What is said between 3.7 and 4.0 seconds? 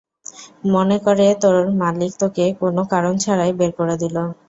করে